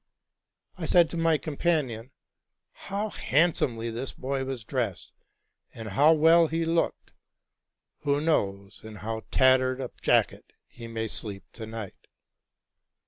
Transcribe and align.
I 0.79 0.87
said 0.87 1.11
to 1.11 1.15
my 1.17 1.37
companion,'' 1.37 2.09
How 2.87 3.09
handsomely 3.09 3.91
this 3.91 4.13
boy 4.13 4.43
was 4.45 4.63
dressed, 4.63 5.11
and 5.75 5.89
how 5.89 6.11
well 6.13 6.47
he 6.47 6.65
looked! 6.65 7.11
who 7.99 8.19
knows 8.19 8.81
in 8.83 8.95
how 9.05 9.25
tattered 9.29 9.79
a 9.79 9.91
jacket 10.01 10.53
he 10.65 10.87
may 10.87 11.07
sleep 11.07 11.43
to 11.53 11.67
night 11.67 12.07